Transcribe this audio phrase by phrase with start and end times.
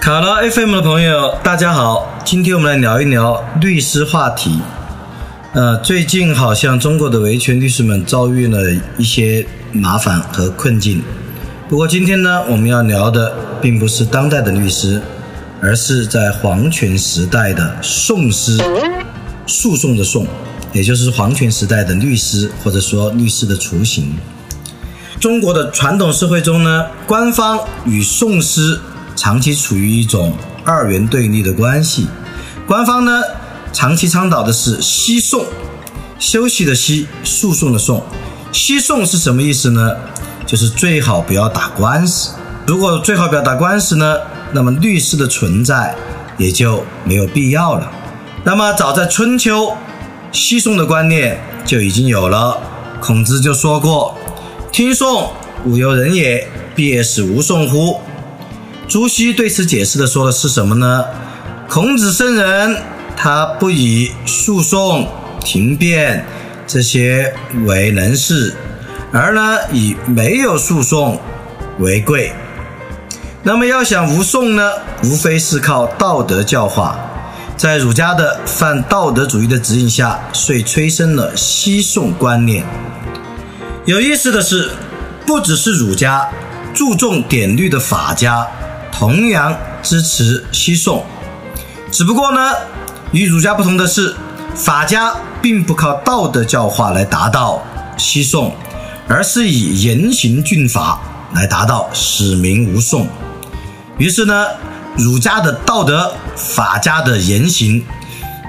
[0.00, 4.58] 卡拉 FM 的朋友，大家好，今天我们来聊一聊律师话题。
[5.52, 8.60] 呃，最近好像中国的维权律师们遭遇了
[8.96, 11.02] 一些麻烦和困境。
[11.68, 15.02] 不过今天呢，我们要聊的并不是当代的律师，
[15.60, 18.56] 而是在皇权时代的讼师，
[19.46, 20.26] 诉讼的讼，
[20.72, 24.14] 也就是皇权时代的律师，或者说律师的雏形。
[25.20, 28.80] 中国的传统社会中呢，官方与讼师。
[29.20, 30.32] 长期处于一种
[30.64, 32.06] 二元对立的关系，
[32.66, 33.20] 官方呢
[33.70, 35.44] 长期倡导的是息讼，
[36.18, 38.02] 休息的息，诉讼的讼。
[38.50, 39.94] 息讼是什么意思呢？
[40.46, 42.30] 就是最好不要打官司。
[42.66, 44.16] 如果最好不要打官司呢，
[44.52, 45.94] 那么律师的存在
[46.38, 47.92] 也就没有必要了。
[48.42, 49.76] 那么早在春秋，
[50.32, 52.58] 息讼的观念就已经有了。
[53.02, 54.16] 孔子就说过
[54.72, 55.30] ：“听讼，
[55.66, 58.00] 吾犹人也，必使无讼乎？”
[58.90, 61.04] 朱熹对此解释的说的是什么呢？
[61.68, 62.76] 孔子圣人，
[63.16, 65.06] 他不以诉讼、
[65.44, 66.24] 庭辩
[66.66, 67.32] 这些
[67.66, 68.52] 为能事，
[69.12, 71.20] 而呢以没有诉讼
[71.78, 72.32] 为贵。
[73.44, 74.72] 那么要想无讼呢，
[75.04, 76.98] 无非是靠道德教化。
[77.56, 82.64] 在儒家的泛道德主义的指引下，遂催生了息讼观念。
[83.84, 84.72] 有意思的是，
[85.24, 86.28] 不只是儒家，
[86.74, 88.44] 注重典律的法家。
[89.00, 91.02] 同样支持西宋，
[91.90, 92.52] 只不过呢，
[93.12, 94.14] 与儒家不同的是，
[94.54, 97.62] 法家并不靠道德教化来达到
[97.96, 98.54] 西宋，
[99.08, 101.00] 而是以严刑峻法
[101.32, 103.08] 来达到使民无讼。
[103.96, 104.44] 于是呢，
[104.98, 107.82] 儒家的道德，法家的严刑，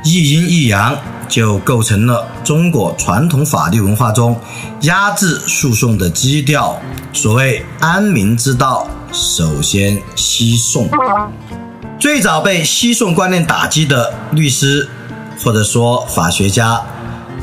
[0.04, 0.98] 一阴一阳，
[1.30, 4.38] 就构成了中国传统法律文化中
[4.81, 6.78] 压制诉讼的基调。
[7.14, 8.86] 所谓安民之道。
[9.12, 10.90] 首先，西宋
[12.00, 14.88] 最早被西宋观念打击的律师，
[15.44, 16.82] 或者说法学家，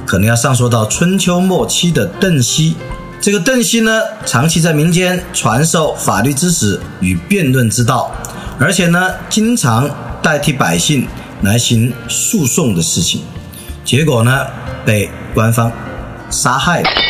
[0.06, 2.74] 可能要上溯到春秋末期的邓析。
[3.20, 8.10] 这个邓析呢，长期在民间传授法律知识与辩论之道，
[8.58, 9.88] 而且呢，经常
[10.22, 11.06] 代替百姓
[11.42, 13.22] 来行诉讼的事情，
[13.84, 14.46] 结果呢，
[14.86, 15.70] 被官方
[16.30, 17.07] 杀害了。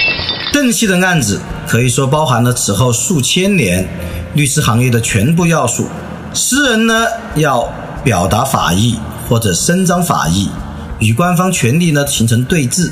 [0.58, 3.88] 邓析的案子可以说包含了此后数千年。
[4.34, 5.86] 律师行业的全部要素，
[6.34, 8.98] 诗人呢要表达法意
[9.28, 10.50] 或者伸张法意，
[10.98, 12.90] 与官方权力呢形成对峙。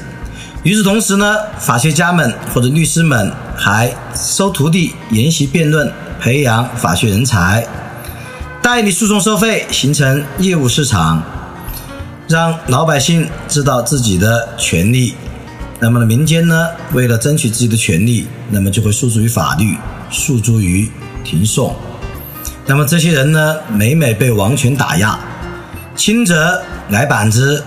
[0.63, 7.67] 与此同时呢，法学家们或者律师们还收徒弟研习辩论，培养法学人才，
[8.63, 11.21] 代理诉讼收费，形成业务市场，
[12.29, 15.17] 让老百姓知道自己的权利。
[15.79, 19.77] 那么呢，民间呢为了争取自己的权利，那么就会诉诸于法律，
[20.11, 20.91] 诉诸于。
[21.29, 21.75] 庭讼，
[22.67, 25.19] 那么这些人呢，每每被王权打压，
[25.97, 27.65] 轻则挨板子，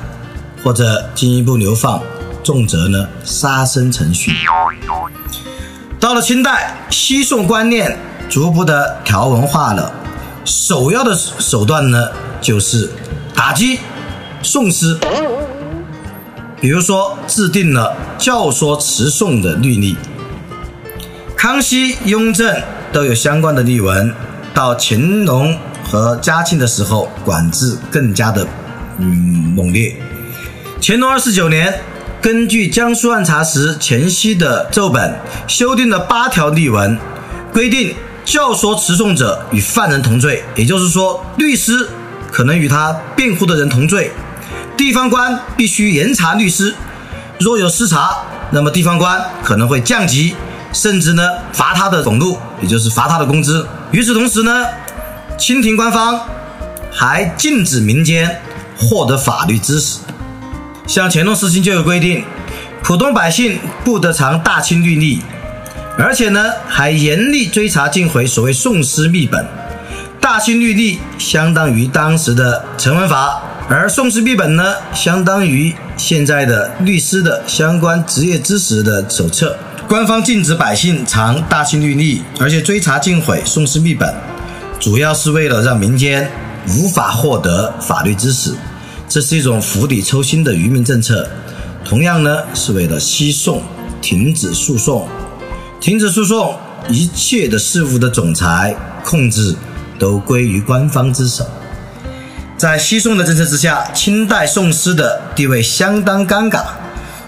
[0.64, 2.02] 或者进一步流放，
[2.42, 4.32] 重则呢杀身成殉。
[6.00, 7.98] 到了清代，西宋观念
[8.30, 9.92] 逐步的条文化了，
[10.46, 12.08] 首要的手段呢
[12.40, 12.90] 就是
[13.36, 13.78] 打击
[14.42, 14.98] 宋师，
[16.62, 19.96] 比如说制定了教唆持讼的律例。
[21.36, 22.62] 康熙、雍正。
[22.92, 24.12] 都有相关的例文。
[24.52, 28.48] 到乾隆和嘉庆的时候，管制更加的
[28.98, 29.06] 嗯
[29.56, 29.96] 猛烈。
[30.82, 31.82] 乾隆二十九年，
[32.20, 35.16] 根据江苏按察使钱熙的奏本，
[35.48, 36.98] 修订了八条例文，
[37.54, 37.94] 规定
[38.26, 41.88] 教唆持讼者与犯人同罪，也就是说，律师
[42.32, 44.12] 可能与他辩护的人同罪。
[44.80, 46.74] 地方官必须严查律师，
[47.38, 48.18] 若有失察，
[48.50, 50.34] 那么地方官可能会降级。
[50.72, 51.22] 甚至呢，
[51.52, 53.68] 罚他的俸禄，也就是罚他的工资。
[53.92, 54.66] 与此同时呢，
[55.38, 56.18] 清廷官方
[56.90, 58.40] 还禁止民间
[58.78, 60.00] 获得法律知识。
[60.88, 62.24] 像乾隆时期就有规定，
[62.82, 65.22] 普通百姓不得藏大清律例，
[65.98, 69.46] 而且呢，还严厉追查禁毁所谓宋诗秘本。
[70.22, 79.56] 大清律例相当于当时的成文法，而宋氏秘本呢，相当于现在的律师的相关职业知识的手册。
[79.88, 84.12] 官方禁止百姓藏大清律例，而且追查禁毁宋氏秘本，
[84.80, 86.28] 主要是为了让民间
[86.70, 88.56] 无法获得法律知识，
[89.08, 91.30] 这是一种釜底抽薪的愚民政策。
[91.86, 93.62] 同样呢，是为了西宋
[94.02, 95.08] 停止诉讼，
[95.80, 96.58] 停止诉讼，
[96.90, 98.76] 一切的事物的总裁
[99.06, 99.56] 控制
[100.00, 101.46] 都归于官方之手。
[102.60, 106.62] 在西宋的政策之下，清代宋诗的地位相当尴尬。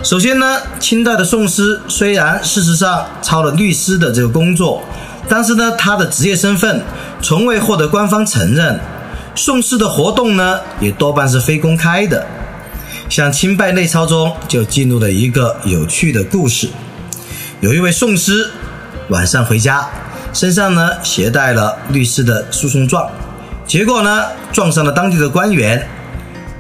[0.03, 4.83] 首先呢，清代的宋诗虽然事实上操了律师的这个工作，
[5.29, 6.83] 但是呢，他的职业身份
[7.21, 8.77] 从未获得官方承认。
[9.33, 12.27] 宋诗的活动呢，也多半是非公开的。
[13.07, 16.67] 像清拜内钞中就记录了一个有趣的故事：
[17.61, 18.51] 有一位宋师
[19.07, 19.87] 晚上回家，
[20.33, 23.09] 身上呢携带了律师的诉讼状。
[23.71, 25.87] 结果呢，撞上了当地的官员，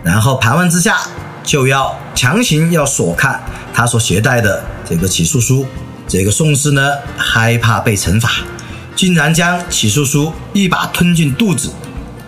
[0.01, 0.99] 然后盘问之下，
[1.43, 3.43] 就要强行要索看
[3.73, 5.65] 他所携带的这个起诉书。
[6.07, 6.81] 这个宋氏呢，
[7.17, 8.29] 害怕被惩罚，
[8.95, 11.73] 竟然将起诉书一把吞进肚子，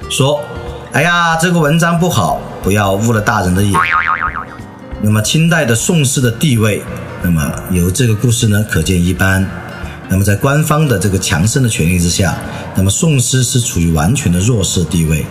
[0.10, 0.44] 说
[0.92, 3.72] ：“哎呀，这个文章不好，不要误了大人的眼。”
[5.02, 6.84] 那么清代的宋氏的地位，
[7.22, 9.50] 那么由这个故事呢，可见一斑。
[10.10, 12.38] 那么在官方的这个强盛的权力之下，
[12.76, 15.26] 那么宋诗是处于完全的弱势地位。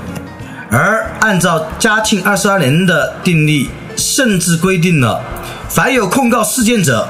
[0.71, 5.23] 而按照嘉庆二十二年的定例，甚至规定了，
[5.69, 7.07] 凡有控告事件者，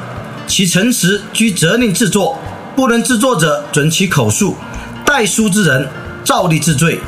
[0.47, 2.39] 其陈词居责令制作，
[2.75, 4.57] 不能制作者准其口述，
[5.07, 5.89] 代书之人
[6.25, 7.01] 照例治罪。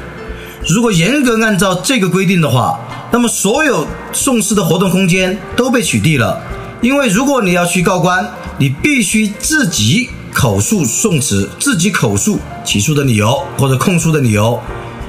[0.68, 2.78] 如果严格按照这个规定的话，
[3.10, 6.40] 那么所有宋诗的活动空间都被取缔了，
[6.80, 8.26] 因为如果你要去告官，
[8.58, 10.08] 你必须自己。
[10.44, 14.60] 口述宋词，自己口述起诉的理由或者控诉的理由，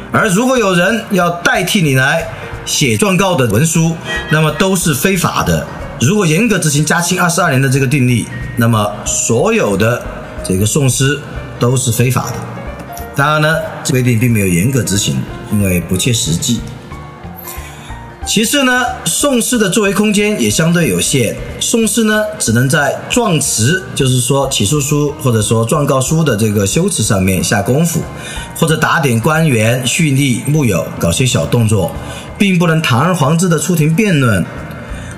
[0.09, 2.25] 而如果有人要代替你来
[2.65, 3.93] 写状告的文书，
[4.31, 5.67] 那么都是非法的。
[5.99, 10.01] 如果严格执行嘉庆二十二年的这个定例，那么所有的
[10.41, 11.19] 这个宋诗
[11.59, 12.37] 都是非法的。
[13.13, 13.57] 当然呢，
[13.89, 15.17] 规定并没有严格执行，
[15.51, 16.61] 因为不切实际。
[18.25, 21.35] 其次呢，宋诗的作为空间也相对有限。
[21.59, 28.01] 宋诗呢，只能在状词，就是说起诉书或者说状告书的这个修辞上面下功夫，
[28.57, 31.91] 或者打点官员、蓄力木有，搞些小动作，
[32.35, 34.43] 并不能堂而皇之的出庭辩论。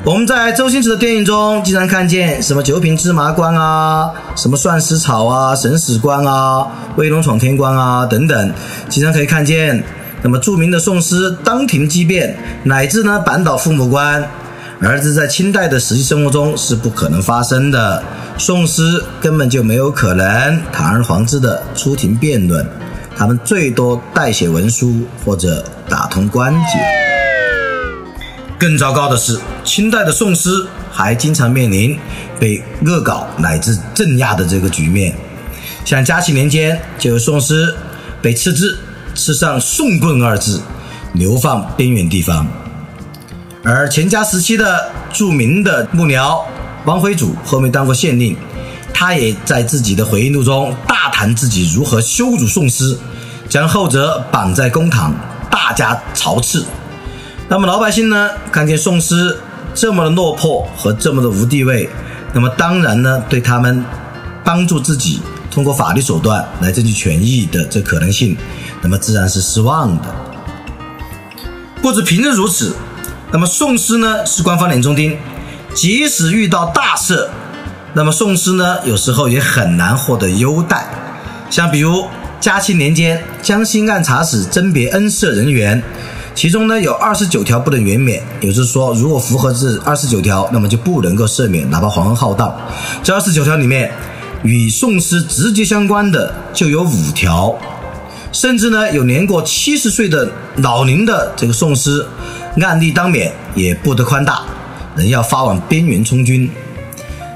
[0.04, 6.68] 我们在周星驰的电影中经常看见什么九品芝麻官啊，什么算死草啊、审死官啊、
[6.98, 8.54] 威龙闯天关啊等等，
[8.90, 9.82] 经常可以看见。
[10.24, 14.28] 那么著名的宋诗当庭激辩，乃至呢扳倒父母官，
[14.82, 18.04] 儿子在清代的实际生活中是不可能发生的。
[18.38, 22.66] 宋诗根本就没有可能堂而皇之的出庭辩论，
[23.16, 26.80] 他们最多代写文书或者打通关节。
[28.60, 30.50] 更糟糕的是，清代的宋诗
[30.92, 31.98] 还经常面临
[32.40, 35.16] 被恶搞乃至镇压的这个局面。
[35.86, 37.74] 像嘉庆年间就有宋诗
[38.22, 38.80] 被斥资。
[39.18, 40.62] 刺上“宋棍”二字，
[41.14, 42.48] 流放边远地方。
[43.64, 46.42] 而乾嘉时期的著名的幕僚
[46.86, 48.38] 王辉祖，后面当过县令，
[48.94, 52.98] 他也在自己的回忆录中大谈自己如何羞辱宋诗，
[53.50, 55.14] 将后者绑在公堂，
[55.50, 56.64] 大加嘲刺。
[57.50, 59.36] 那么老百姓呢，看见宋诗
[59.74, 61.90] 这么的落魄和这么的无地位，
[62.34, 63.84] 那么当然呢，对他们
[64.44, 65.20] 帮助自己
[65.50, 68.38] 通过法律手段来争取权益的这可能性。
[68.82, 70.04] 那么自然是失望的。
[71.82, 72.76] 不止平日如此，
[73.32, 75.18] 那么宋诗呢是官方眼中钉，
[75.74, 77.30] 即使遇到大事，
[77.94, 80.88] 那么宋诗呢有时候也很难获得优待。
[81.50, 82.06] 像比如
[82.40, 85.82] 嘉庆年间江西按察使甄别恩赦人员，
[86.36, 92.54] 其中呢有二十九条不能原免，也就是说，如果符合这二十九条，那么就不能够赦免，哪怕皇恩浩荡。
[93.04, 93.92] 这二十九条里面，
[94.44, 97.56] 与宋诗直接相关的就有五条。
[98.32, 102.06] 甚至呢，有年过七十岁的老龄的这个宋师，
[102.62, 104.44] 案例当免，也不得宽大，
[104.96, 106.50] 人要发往边缘充军。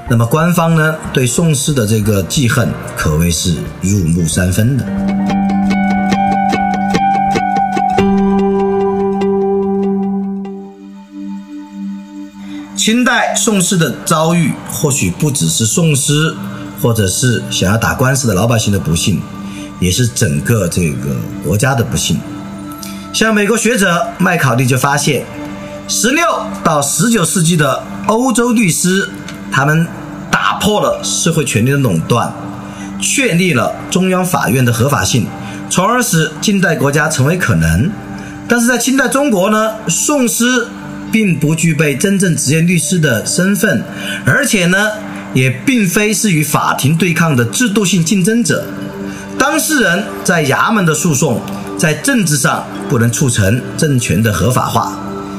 [0.08, 4.86] 那么官方呢，对宋师的这个记恨可谓是入木三分的。
[12.76, 16.34] 清代宋诗的遭遇，或许不只是宋诗，
[16.80, 19.20] 或者是想要打官司的老百姓的不幸。
[19.82, 22.18] 也是整个这个国家的不幸。
[23.12, 25.24] 像美国学者麦考利就发现，
[25.88, 26.24] 十六
[26.62, 29.08] 到十九世纪的欧洲律师，
[29.50, 29.86] 他们
[30.30, 32.32] 打破了社会权力的垄断，
[33.00, 35.26] 确立了中央法院的合法性，
[35.68, 37.90] 从而使近代国家成为可能。
[38.48, 40.68] 但是在清代中国呢，宋师
[41.10, 43.82] 并不具备真正职业律师的身份，
[44.24, 44.88] 而且呢，
[45.34, 48.64] 也并非是与法庭对抗的制度性竞争者。
[49.38, 51.40] 当事人在衙门的诉讼，
[51.78, 54.92] 在政治上不能促成政权的合法化，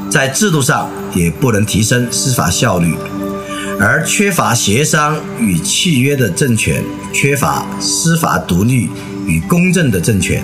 [0.10, 2.96] 在制度上也不能提升司法效率，
[3.80, 6.84] 而缺乏协商与契约的政权，
[7.14, 8.90] 缺乏司法独立
[9.26, 10.44] 与公正的政权，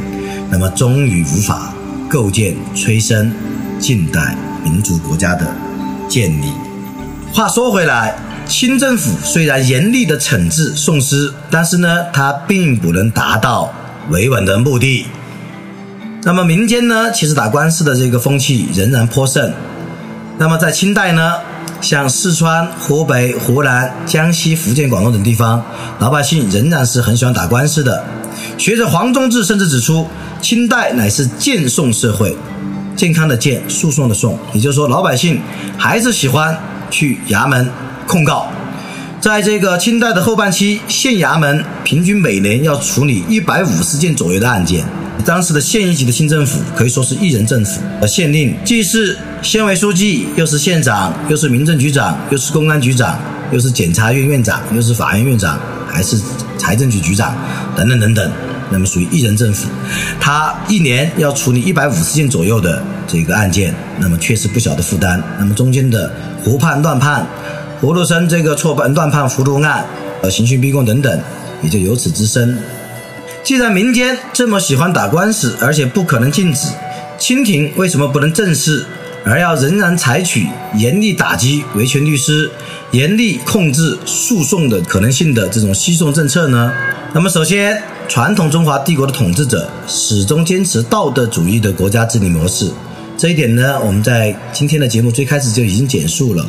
[0.49, 1.73] 那么终于无法
[2.09, 3.31] 构建催生
[3.77, 5.45] 近代民主国家的
[6.07, 6.51] 建立。
[7.33, 8.15] 话说回来。
[8.49, 13.71] 清政府虽然严厉的惩治讼师，但是呢，它并不能达到
[14.09, 15.05] 维稳的目的。
[16.23, 19.53] 那么民间呢，其实打官司的这个风气仍然颇盛。
[20.39, 21.35] 那么在清代呢，
[21.79, 25.63] 像四川、湖北、湖南、江西、福建、广东等地方，
[25.99, 28.03] 老百姓仍然是很喜欢打官司的。
[28.57, 30.07] 学者黄宗智甚至指出，
[30.41, 32.35] 清代乃是健讼社会，
[32.95, 35.39] 健康的健，诉讼的讼，也就是说，老百姓
[35.77, 36.57] 还是喜欢
[36.89, 37.69] 去衙门。
[38.09, 38.47] 控告，
[39.21, 44.83] 在这个清代的后半期，县衙门平均每年要处理一百五十件左右的案件。
[45.23, 53.19] 当时的县一级的新政府可以说是一人政府，县令既是县委书记，又是县长，又是民政局长，又是公安局长，
[53.51, 56.17] 又是检察院院长，又是法院院长，还是
[56.57, 57.35] 财政局局长，
[57.75, 58.31] 等等等等。
[58.71, 59.67] 那么属于一人政府，
[60.19, 65.21] 他一年要处理一百五十件左右的这个案件，那么确实不小的负担。
[65.39, 66.11] 那么中间的
[66.43, 67.27] 胡判乱判。
[67.81, 69.85] 葫芦生这个错判断判糊涂案，
[70.21, 71.21] 呃，刑讯逼供等等，
[71.61, 72.57] 也就由此滋生。
[73.41, 76.67] 既然民间这么喜欢打官司，而且不可能禁止，
[77.17, 78.85] 清廷为什么不能正视，
[79.23, 82.51] 而要仍然采取严厉打击维权律师、
[82.91, 86.73] 严厉控制诉讼的可能性的这种西送政策呢？
[87.13, 92.69] 那么，首先，传统中华帝国的统治者始终坚持道德主义的国家治理模式，
[93.17, 96.45] 这一点呢，我们在今天的节目最开始就已经简述了。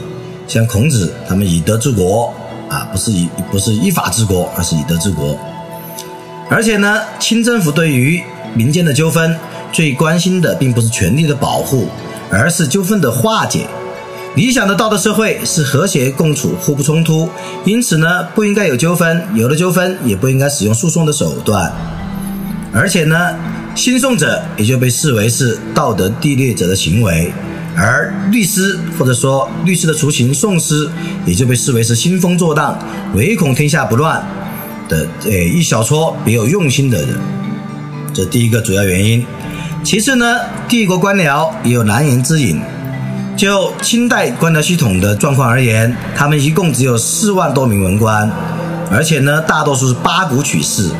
[0.51, 2.35] 像孔子他们以德治国
[2.69, 5.39] 啊，不是以不是依法治国，而是以德治国。
[6.49, 8.21] 而且呢，清政府对于
[8.53, 9.37] 民间的纠纷
[9.71, 11.87] 最关心的并不是权力的保护，
[12.33, 13.69] 而是纠纷的化解。
[14.35, 17.29] 理想的道德社会是和谐共处、互不冲突，
[17.65, 21.73] 因此呢，不应该有纠纷，有了纠纷也不应该使用诉讼的手段。
[22.73, 23.37] 而且呢，
[23.77, 27.33] 兴讼者也就被视为是道德低劣者的行为。
[27.77, 30.89] 而律师或者说律师的雏形讼师，
[31.27, 32.79] 也就被视为是兴风作浪、
[33.15, 34.23] 唯恐天下不乱
[34.89, 37.19] 的呃一小撮别有用心的人。
[38.13, 39.25] 这第一个主要原因。
[39.83, 42.61] 其次呢，帝国官僚也有难言之隐。
[43.37, 48.31] 就清代官僚系统的状况而言，他们一共只有四万多名文官，
[48.91, 50.91] 而且呢，大多数是八股取士，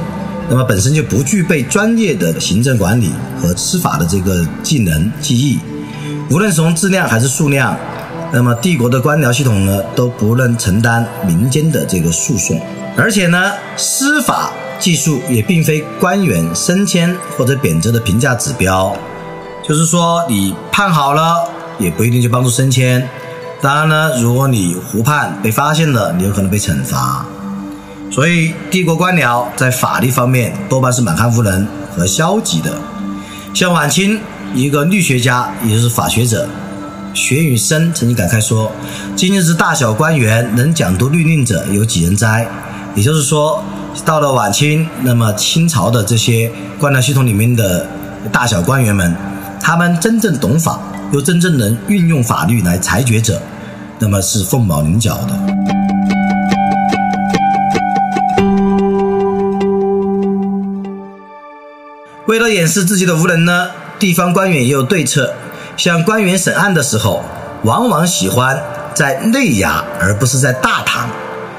[0.49, 5.59] 那么本身就不具备专业的行政管理和司法的这个技能技艺。
[6.31, 7.77] 无论从质量还是数量，
[8.33, 12.61] 那么帝国的官僚系统呢，都不能承担民间的这个诉讼，
[12.97, 18.97] 而且呢，司法技术也并非官员升迁或者贬谪的评价指标，
[19.67, 21.49] 就是说你判好了，
[21.81, 23.09] 也不一定就帮助升迁。
[23.61, 27.27] 当然呢，如果你胡判被发现了，你有可能被惩罚。
[28.13, 32.71] 所以，帝国官僚在法律方面多半是满汉无能和消极的，
[33.53, 34.21] 像晚清。
[34.55, 36.49] 一个律学家，也就是法学者，
[37.15, 38.71] 薛允生曾经感慨说
[39.15, 42.47] ：“今日之大小官员，能讲读律令者，有几人哉？”
[42.97, 43.63] 也就是说，
[44.05, 47.87] 到了晚清，那么清朝的这些官僚系统里面的
[48.33, 49.15] 大小官员们，
[49.61, 50.81] 他们真正懂法，
[51.13, 53.41] 又真正能运用法律来裁决者，
[54.01, 55.39] 那么是凤毛麟角的。
[62.27, 63.69] 为了掩饰自己的无能呢？
[64.01, 65.35] 地方官员也有对策，
[65.77, 67.23] 像官员审案的时候，
[67.65, 68.59] 往往喜欢
[68.95, 71.09] 在内衙，而不是在大堂。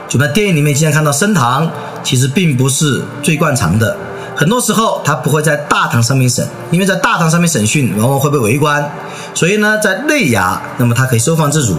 [0.09, 1.71] 就在电影里面经常看到升堂，
[2.03, 3.95] 其实并不是最惯常的。
[4.35, 8.91] 很多时候他不会在大堂上面审，因为在大堂上面审讯往往会被围观。
[9.35, 11.77] 所以呢，在内衙，那么他可以收放自如，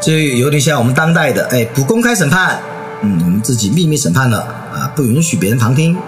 [0.00, 2.60] 这有点像我们当代的，哎，不公开审判，
[3.02, 5.98] 嗯，我们自己秘密审判了啊，不允许别人旁听。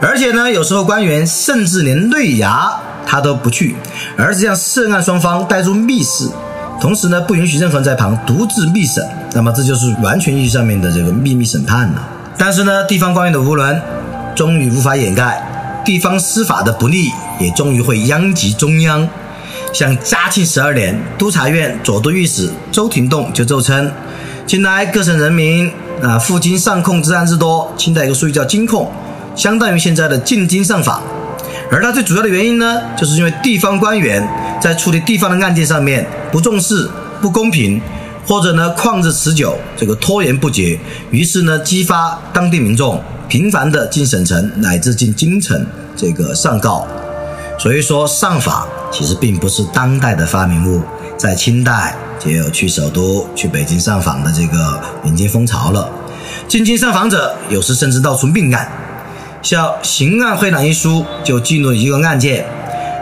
[0.00, 2.74] 而且呢，有时候官员甚至连内衙。
[3.06, 3.76] 他都不去，
[4.18, 6.28] 而是将涉案双方带入密室，
[6.80, 9.02] 同时呢，不允许任何人在旁独自密审。
[9.32, 12.08] 那么这就是完全意义上面的这个秘密审判了。
[12.36, 13.80] 但是呢，地方官员的无能
[14.34, 15.40] 终于无法掩盖，
[15.84, 19.08] 地方司法的不力也终于会殃及中央。
[19.72, 23.90] 像嘉庆十二年，督察院左都御史周廷栋就奏称：
[24.46, 25.70] 近来各省人民
[26.02, 27.72] 啊，赴京上控之案之多。
[27.76, 28.90] 清代一个术语叫金控，
[29.34, 31.02] 相当于现在的进京上访。
[31.70, 34.26] 而它最主要的原因呢，就是因为地方官员
[34.60, 36.88] 在处理地方的案件上面不重视、
[37.20, 37.80] 不公平，
[38.26, 40.78] 或者呢旷日持久，这个拖延不决，
[41.10, 46.86] 于是呢激发当地民众频繁的进省城乃至进京城这个上告。
[47.58, 50.82] 所以说，上访其实并不是当代的发明物，
[51.16, 55.90] 在清代就有去首都、去北京上访的这个民间风潮了。
[56.46, 58.70] 进京上访者有时甚至闹出命案，
[59.42, 62.44] 像《刑案会览》一书就记录一个案件。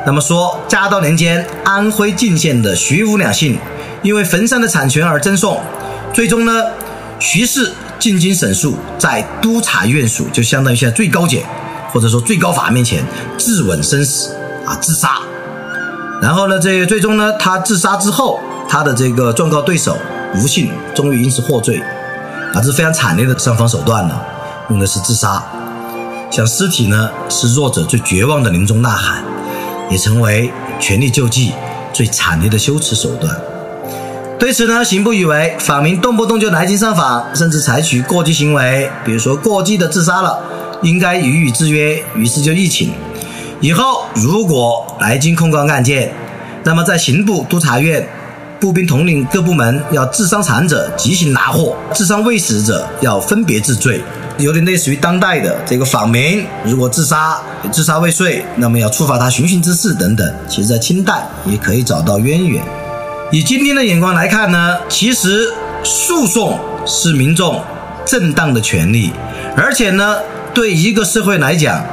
[0.06, 3.58] 那么说，嘉道年间，安徽泾县的徐吴两姓
[4.02, 5.58] 因为坟山的产权而争讼，
[6.12, 6.52] 最终呢，
[7.18, 11.42] 徐氏进京审诉，在督察院署，就相当于现在最高检
[11.90, 13.02] 或者说最高法面前
[13.38, 14.34] 自刎身死
[14.66, 15.18] 啊，自杀。
[16.20, 18.38] 然后呢，这最终呢，他自杀之后，
[18.68, 19.96] 他的这个状告对手
[20.36, 21.82] 吴姓终于因此获罪。
[22.52, 24.20] 啊，这是非常惨烈的上访手段呢，
[24.68, 25.42] 用的是自杀。
[26.34, 29.22] 像尸体呢，是弱者最绝望的临终呐喊，
[29.88, 30.50] 也成为
[30.80, 31.52] 权力救济
[31.92, 33.32] 最惨烈的羞耻手段。
[34.36, 40.42] 对此呢，刑部以为访民动不动就来京上访，甚至采取过激行为，比如说过激的自杀了，
[40.82, 42.02] 应该予以制约。
[42.16, 42.92] 于是就议请，
[43.60, 46.12] 以后如果来京控告案件，
[46.64, 48.04] 那么在刑部、督察院。
[48.60, 54.02] 步兵统领各部门要治伤残者即行拿货，治伤未死者要分别治罪，
[54.38, 60.34] 有点类似于当代的这个访民，如果自杀自杀未遂，那么要处罚他寻衅滋事等等。
[60.48, 62.62] 其实，在清代也可以找到渊源。
[63.30, 67.62] 以今天的眼光来看呢，其实诉讼是民众
[68.04, 69.12] 正当的权利，
[69.56, 70.18] 而且呢，
[70.52, 71.84] 对一个社会来讲，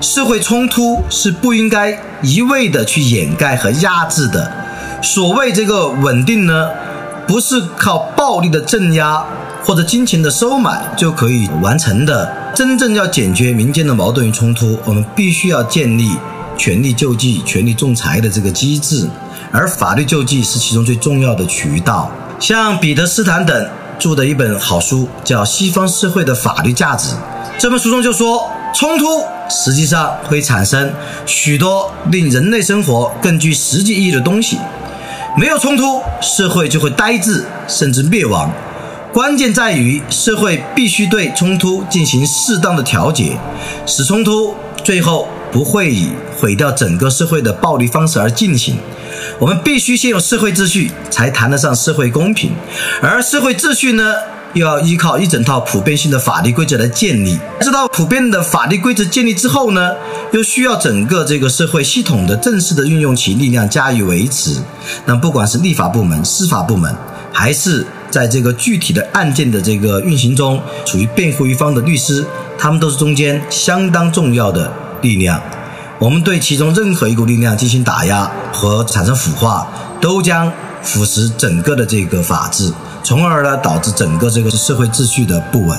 [0.00, 4.50] 社会冲突是不应该一味的去掩盖和压制的。
[5.00, 6.68] 所谓这个稳定呢，
[7.26, 9.24] 不是靠暴力的镇压
[9.64, 12.30] 或者金钱的收买就可以完成的。
[12.54, 16.10] 真正要解决民间的矛盾与冲突，我们必须要建立
[16.56, 19.08] 权力救济、权力仲裁的这个机制，
[19.50, 22.10] 而法律救济是其中最重要的渠道。
[22.38, 23.68] 像彼得斯坦等
[23.98, 27.14] 著的一本好书叫《西方社会的法律价值》，
[27.58, 30.92] 这本书中就说，冲突实际上会产生
[31.24, 34.58] 许多令人类生活更具实际意义的东西。
[35.36, 38.52] 没有冲突，社会就会呆滞，甚至灭亡。
[39.14, 43.38] 关键在于社会必须对冲突进行适当的调节，
[43.86, 48.76] 使冲突最后不会以毁掉整个社会的暴力方式而进行。
[49.38, 52.50] 我们必须先有社会秩序，才谈得上社会公平。
[53.00, 54.02] 而社会秩序呢？
[54.54, 57.36] 又要依靠一整套普遍性的法律规则来建立。
[57.60, 59.92] 这套普遍的法律规则建立之后呢，
[60.32, 64.60] 又需要整个这个社会系统的正式的运用其力量加以维持。
[65.06, 66.94] 那不管是立法部门、司法部门，
[67.32, 72.24] 还是在这个具体的案件的这个运行中处于辩护一方的律师，
[72.56, 74.72] 他们都是中间相当重要的
[75.02, 75.42] 力量。
[75.98, 79.66] 我们对其中任何一股力量进行打压和产生腐化，
[80.00, 82.72] 都将腐蚀整个的这个法治。
[83.02, 85.76] 从而呢，导致整个这个社会秩序的不稳。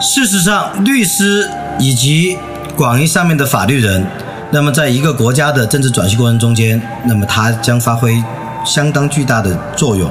[0.00, 2.38] 事实上，律师以及
[2.76, 4.06] 广义上面的法律人，
[4.52, 8.22] 那么在一个国家的政治转型过程中间，那么他将发挥
[8.64, 10.08] 相当巨大的作用。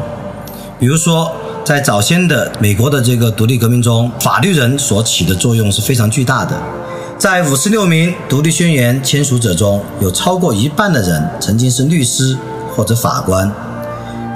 [0.80, 1.32] 比如说，
[1.66, 6.56] 在早先的美国的这个独立革命中，法律人所起的作用是非常巨大的。
[7.18, 12.38] 在五十六名独立宣言签署者中，有超过一半的人曾经是律师
[12.76, 13.52] 或者法官。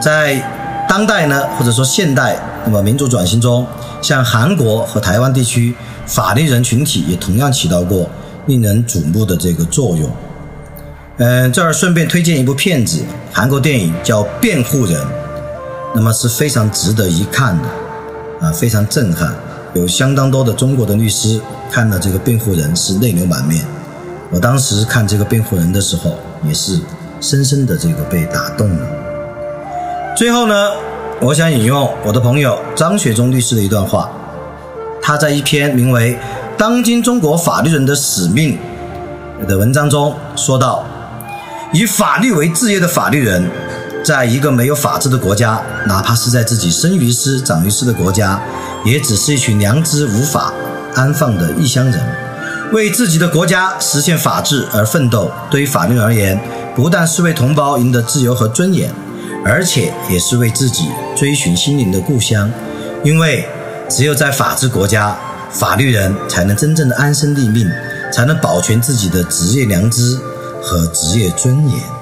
[0.01, 0.43] 在
[0.89, 3.63] 当代呢，或者说现代，那么民主转型中，
[4.01, 5.75] 像韩国和台湾地区，
[6.07, 8.09] 法律人群体也同样起到过
[8.47, 10.09] 令人瞩目的这个作用。
[11.17, 14.99] 嗯，这儿顺便推荐一部片子，韩国电影叫《辩护人》，
[15.93, 17.67] 那么是非常值得一看的，
[18.39, 19.35] 啊，非常震撼，
[19.73, 23.65] 有相当多的中国的律师看了这个《辩护人》是泪流满面。
[24.29, 26.79] 我当时看这个《辩护人》的时候，也是
[27.19, 28.87] 深深的这个被打动了。
[30.15, 30.69] 最后呢，
[31.19, 34.09] 我想引用我的朋友张雪忠律师的一段话。
[35.03, 36.13] 他在一篇名为
[36.57, 38.57] 《当今中国法律人的使命》
[39.47, 40.85] 的文章中说道
[41.73, 43.43] ：“以法律为职业的法律人，
[44.11, 48.41] 在一个没有法治的国家，哪怕是在自己生于斯、长于斯的国家，
[48.83, 50.51] 也只是一群良知无法
[50.93, 51.97] 安放的异乡人。
[52.73, 56.37] 为自己的国家实现法治而奋斗，对于法律而言，
[56.75, 58.93] 不但是为同胞赢得自由和尊严。”
[59.45, 62.51] 而且也是为自己追寻心灵的故乡，
[63.05, 63.47] 因为
[63.87, 65.17] 只有在法治国家，
[65.49, 67.65] 法律人才能真正的安身立命，
[68.11, 70.19] 才能保全自己的职业良知
[70.61, 72.00] 和职业尊严。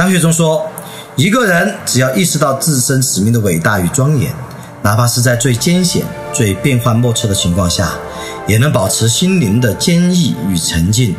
[0.00, 0.66] 张学忠说
[1.14, 4.32] ：“一个人只要意识到自身使命的伟大与庄严，
[4.80, 7.90] 哪怕是在最艰险、最变幻莫测的情况下，
[8.46, 11.14] 也能保持心灵的坚毅与沉静，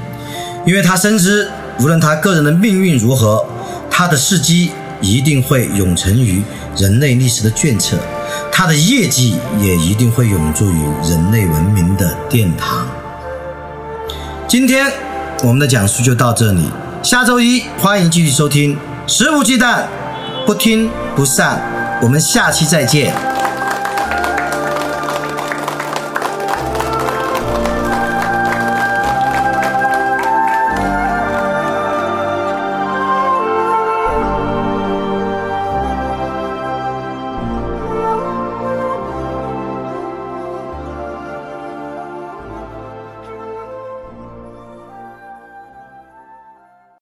[0.65, 1.48] 因为他深知，
[1.80, 3.46] 无论他个人的命运如何。”
[3.88, 6.41] 他的事迹一定会永存于
[6.76, 7.98] 人类历史的卷册，
[8.52, 12.88] 他的业绩也一定会永驻于人类文明的殿堂。
[14.48, 14.91] 今天
[15.44, 16.72] 我们的讲述就到这里，
[17.04, 19.86] 下周一欢迎继续收听，肆无忌惮，
[20.46, 21.60] 不听不散，
[22.00, 23.31] 我们下期再见。